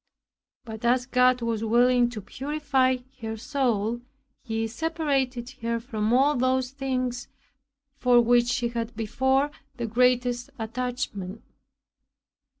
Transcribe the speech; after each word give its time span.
But 0.65 0.83
as 0.83 1.05
God 1.05 1.43
was 1.43 1.63
willing 1.63 2.09
to 2.09 2.21
purify 2.21 2.97
her 3.21 3.37
soul, 3.37 4.01
He 4.41 4.65
separated 4.65 5.51
her 5.61 5.79
from 5.79 6.11
all 6.11 6.35
those 6.35 6.71
things 6.71 7.27
for 7.99 8.19
which 8.19 8.47
she 8.47 8.69
had 8.69 8.95
before 8.95 9.51
the 9.77 9.85
greatest 9.85 10.49
attachment. 10.57 11.43